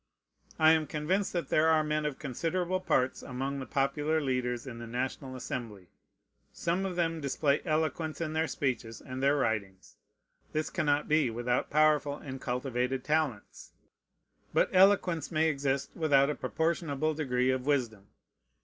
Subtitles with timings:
[0.57, 4.79] I am convinced that there are men of considerable parts among the popular leaders in
[4.79, 5.89] the National Assembly.
[6.51, 9.97] Some of them display eloquence in their speeches and their writings.
[10.53, 13.73] This cannot be without powerful and cultivated talents.
[14.55, 18.07] But eloquence may exist without a proportionable degree of wisdom.